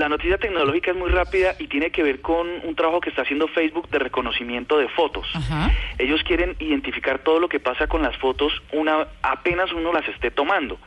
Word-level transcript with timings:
La 0.00 0.08
noticia 0.08 0.38
tecnológica 0.38 0.92
es 0.92 0.96
muy 0.96 1.10
rápida 1.10 1.56
y 1.58 1.66
tiene 1.66 1.90
que 1.90 2.04
ver 2.04 2.20
con 2.20 2.46
un 2.62 2.76
trabajo 2.76 3.00
que 3.00 3.10
está 3.10 3.22
haciendo 3.22 3.48
Facebook 3.48 3.88
de 3.88 3.98
reconocimiento 3.98 4.78
de 4.78 4.88
fotos. 4.90 5.26
Ajá. 5.34 5.72
Ellos 5.98 6.22
quieren 6.22 6.54
identificar 6.60 7.18
todo 7.18 7.40
lo 7.40 7.48
que 7.48 7.58
pasa 7.58 7.88
con 7.88 8.02
las 8.02 8.16
fotos 8.18 8.52
una 8.70 9.08
apenas 9.22 9.72
uno 9.72 9.92
las 9.92 10.06
esté 10.06 10.30
tomando. 10.30 10.78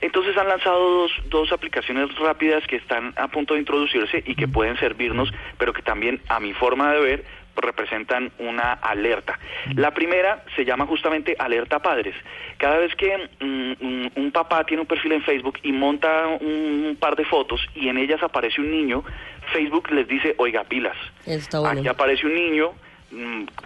Entonces 0.00 0.36
han 0.38 0.46
lanzado 0.46 0.88
dos, 0.88 1.10
dos 1.24 1.50
aplicaciones 1.50 2.14
rápidas 2.14 2.64
que 2.68 2.76
están 2.76 3.12
a 3.16 3.26
punto 3.26 3.54
de 3.54 3.60
introducirse 3.60 4.22
y 4.24 4.36
que 4.36 4.46
pueden 4.46 4.78
servirnos, 4.78 5.32
pero 5.58 5.72
que 5.72 5.82
también 5.82 6.22
a 6.28 6.38
mi 6.38 6.54
forma 6.54 6.92
de 6.92 7.00
ver 7.00 7.24
representan 7.56 8.32
una 8.38 8.72
alerta. 8.72 9.38
La 9.74 9.92
primera 9.92 10.44
se 10.56 10.64
llama 10.64 10.86
justamente 10.86 11.36
alerta 11.38 11.80
padres. 11.80 12.14
Cada 12.56 12.78
vez 12.78 12.94
que 12.94 13.28
mm, 13.40 13.84
un, 13.84 14.12
un 14.16 14.32
papá 14.32 14.64
tiene 14.64 14.82
un 14.82 14.86
perfil 14.86 15.12
en 15.12 15.22
Facebook 15.22 15.58
y 15.62 15.72
monta 15.72 16.26
un, 16.40 16.96
par 16.98 17.16
de 17.16 17.24
fotos 17.24 17.60
y 17.74 17.88
en 17.88 17.98
ellas 17.98 18.22
aparece 18.22 18.60
un 18.60 18.70
niño, 18.70 19.04
Facebook 19.52 19.90
les 19.90 20.06
dice, 20.06 20.34
oiga, 20.38 20.64
pilas. 20.64 20.96
Está 21.26 21.60
bueno. 21.60 21.80
Aquí 21.80 21.88
aparece 21.88 22.26
un 22.26 22.34
niño, 22.34 22.70
mm, 22.70 22.89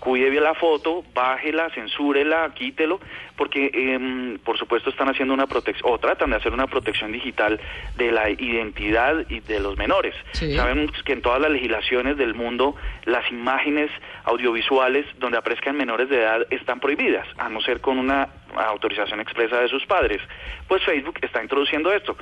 cuide 0.01 0.31
bien 0.31 0.43
la 0.43 0.55
foto, 0.55 1.05
bájela, 1.15 1.71
censúrela, 1.71 2.53
quítelo, 2.55 3.01
porque 3.37 3.71
em, 3.73 4.39
por 4.39 4.59
supuesto 4.59 4.91
están 4.91 5.09
haciendo 5.09 5.35
una 5.35 5.47
protección, 5.47 5.93
o 5.93 5.99
tratan 5.99 6.31
de 6.31 6.37
hacer 6.37 6.53
una 6.53 6.67
protección 6.67 7.13
digital 7.13 7.61
de 7.97 8.13
la 8.13 8.31
identidad 8.31 9.27
y 9.29 9.41
de 9.41 9.61
los 9.61 9.77
menores. 9.77 10.15
Sí. 10.33 10.55
Sabemos 10.55 10.91
que 11.03 11.13
en 11.13 11.23
todas 11.23 11.41
las 11.41 11.51
legislaciones 11.51 12.17
del 12.17 12.35
mundo 12.35 12.75
las 13.05 13.31
imágenes 13.31 13.91
audiovisuales 14.25 15.07
donde 15.19 15.39
aparezcan 15.39 15.77
menores 15.77 16.09
de 16.09 16.21
edad 16.21 16.47
están 16.51 16.81
prohibidas, 16.81 17.27
a 17.37 17.49
no 17.49 17.61
ser 17.61 17.81
con 17.81 17.99
una 17.99 18.29
autorización 18.57 19.21
expresa 19.21 19.61
de 19.61 19.69
sus 19.69 19.85
padres. 19.87 20.21
Pues 20.69 20.83
Facebook 20.85 21.19
está 21.23 21.43
introduciendo 21.43 21.93
esto. 21.93 22.17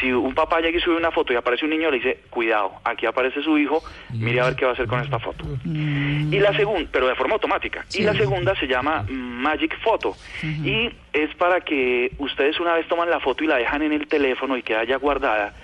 Si 0.00 0.12
un 0.12 0.34
papá 0.34 0.60
llega 0.60 0.78
y 0.78 0.80
sube 0.80 0.96
una 0.96 1.10
foto 1.10 1.32
y 1.32 1.36
aparece 1.36 1.64
un 1.64 1.70
niño, 1.70 1.90
le 1.90 1.98
dice, 1.98 2.20
cuidado, 2.30 2.72
aquí 2.84 3.06
aparece 3.06 3.42
su 3.42 3.58
hijo, 3.58 3.82
mire 4.10 4.40
a 4.40 4.44
ver 4.44 4.56
qué 4.56 4.64
va 4.64 4.70
a 4.70 4.74
hacer 4.74 4.86
con 4.86 5.00
esta 5.00 5.18
foto. 5.18 5.44
Y 5.64 6.38
la 6.38 6.54
segunda, 6.54 6.88
pero 6.92 7.08
de 7.08 7.14
forma 7.14 7.34
automática. 7.34 7.84
Y 7.94 8.02
la 8.02 8.14
segunda 8.14 8.54
se 8.56 8.66
llama 8.66 9.04
Magic 9.08 9.78
Photo. 9.80 10.14
Y 10.42 10.90
es 11.12 11.34
para 11.36 11.60
que 11.60 12.12
ustedes 12.18 12.60
una 12.60 12.74
vez 12.74 12.86
toman 12.86 13.10
la 13.10 13.20
foto 13.20 13.42
y 13.44 13.46
la 13.46 13.56
dejan 13.56 13.82
en 13.82 13.92
el 13.92 14.06
teléfono 14.06 14.56
y 14.56 14.62
queda 14.62 14.84
ya 14.84 14.96
guardada. 14.96 15.54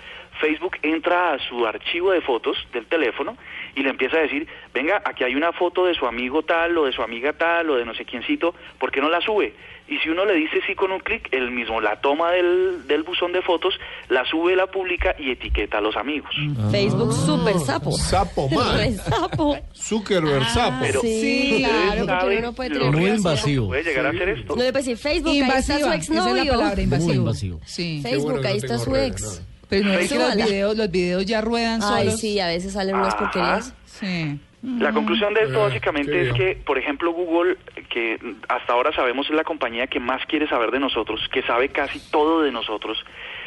Facebook 0.40 0.78
entra 0.82 1.34
a 1.34 1.38
su 1.38 1.66
archivo 1.66 2.10
de 2.10 2.20
fotos 2.20 2.56
del 2.72 2.86
teléfono 2.86 3.36
y 3.76 3.82
le 3.82 3.90
empieza 3.90 4.16
a 4.18 4.20
decir, 4.20 4.46
venga, 4.72 5.02
aquí 5.04 5.24
hay 5.24 5.34
una 5.34 5.52
foto 5.52 5.86
de 5.86 5.94
su 5.94 6.06
amigo 6.06 6.42
tal 6.42 6.76
o 6.78 6.84
de 6.84 6.92
su 6.92 7.02
amiga 7.02 7.32
tal 7.32 7.70
o 7.70 7.76
de 7.76 7.84
no 7.84 7.94
sé 7.94 8.04
quiéncito, 8.04 8.54
¿por 8.78 8.90
qué 8.92 9.00
no 9.00 9.08
la 9.08 9.20
sube? 9.20 9.54
Y 9.86 9.98
si 9.98 10.08
uno 10.08 10.24
le 10.24 10.34
dice 10.34 10.60
sí 10.66 10.74
con 10.74 10.92
un 10.92 11.00
clic, 11.00 11.28
él 11.30 11.50
mismo 11.50 11.78
la 11.80 12.00
toma 12.00 12.30
del, 12.30 12.86
del 12.86 13.02
buzón 13.02 13.32
de 13.32 13.42
fotos, 13.42 13.74
la 14.08 14.24
sube, 14.24 14.56
la 14.56 14.66
publica 14.66 15.14
y 15.18 15.30
etiqueta 15.30 15.76
a 15.78 15.80
los 15.82 15.94
amigos. 15.96 16.30
Facebook 16.70 17.12
super 17.12 17.58
sapo. 17.58 17.92
Sapo 17.92 18.48
mal. 18.50 18.94
sapo. 18.94 19.58
Zuckerberg 19.74 20.44
sapo. 20.46 20.76
Pero 20.80 21.00
sí, 21.02 21.50
ustedes 21.52 21.68
claro, 21.68 21.90
porque 22.06 22.06
saben 22.06 22.38
uno 22.38 22.46
no 22.46 22.54
puede 22.54 22.70
tener 22.70 22.90
Muy 22.92 23.10
invasivo. 23.10 23.66
Puede 23.66 23.82
llegar 23.82 24.06
a 24.06 24.10
hacer 24.10 24.28
esto. 24.30 24.56
No 24.56 24.62
le 24.62 24.72
puede 24.72 24.84
decir 24.84 24.96
Facebook, 24.96 25.30
ahí 25.32 25.40
está 25.40 25.52
Invasiva. 25.54 25.78
su 25.78 25.84
Esa 25.84 25.84
es 25.84 25.86
la 25.88 25.94
exnovio. 25.96 26.52
palabra, 26.52 26.82
invasivo. 26.82 27.08
Muy 27.08 27.16
invasivo. 27.18 27.60
Sí. 27.66 28.00
Facebook, 28.02 28.32
bueno 28.32 28.48
ahí 28.48 28.54
no 28.54 28.64
está 28.64 28.78
su 28.78 28.90
redes, 28.90 29.10
ex. 29.10 29.22
no. 29.48 29.53
Pero 29.68 29.86
no 29.88 29.92
es 29.94 30.12
que 30.12 30.18
los 30.18 30.36
videos, 30.36 30.76
los 30.76 30.90
videos 30.90 31.24
ya 31.26 31.40
ruedan 31.40 31.80
Ay, 31.82 32.04
solos. 32.06 32.20
sí, 32.20 32.38
a 32.40 32.46
veces 32.48 32.72
salen 32.72 32.96
unas 32.96 33.14
Ajá. 33.14 33.18
porquerías. 33.18 33.74
Sí. 33.86 34.38
La 34.78 34.92
conclusión 34.92 35.34
de 35.34 35.42
esto 35.42 35.60
Ah, 35.62 35.66
básicamente 35.68 36.22
es 36.28 36.32
que, 36.32 36.56
por 36.64 36.78
ejemplo, 36.78 37.12
Google, 37.12 37.58
que 37.90 38.18
hasta 38.48 38.72
ahora 38.72 38.92
sabemos 38.94 39.26
es 39.28 39.36
la 39.36 39.44
compañía 39.44 39.86
que 39.88 40.00
más 40.00 40.24
quiere 40.24 40.48
saber 40.48 40.70
de 40.70 40.80
nosotros, 40.80 41.20
que 41.30 41.42
sabe 41.42 41.68
casi 41.68 41.98
todo 42.10 42.40
de 42.40 42.50
nosotros, 42.50 42.96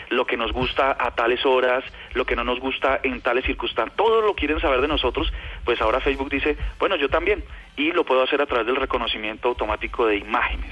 lo 0.09 0.27
que 0.27 0.37
nos 0.37 0.51
gusta 0.53 0.95
a 0.99 1.15
tales 1.15 1.43
horas, 1.43 1.83
lo 2.13 2.23
que 2.25 2.35
no 2.35 2.43
nos 2.43 2.59
gusta 2.59 2.99
en 3.01 3.19
tales 3.21 3.45
circunstancias, 3.45 3.97
todo 3.97 4.21
lo 4.21 4.35
quieren 4.35 4.59
saber 4.59 4.79
de 4.79 4.87
nosotros, 4.87 5.33
pues 5.65 5.81
ahora 5.81 6.01
Facebook 6.01 6.29
dice, 6.29 6.55
bueno, 6.77 6.95
yo 6.97 7.09
también, 7.09 7.43
y 7.75 7.91
lo 7.93 8.05
puedo 8.05 8.21
hacer 8.21 8.39
a 8.39 8.45
través 8.45 8.67
del 8.67 8.75
reconocimiento 8.75 9.47
automático 9.49 10.05
de 10.05 10.17
imágenes. 10.17 10.71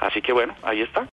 Así 0.00 0.20
que 0.22 0.32
bueno, 0.32 0.56
ahí 0.64 0.80
está. 0.82 1.06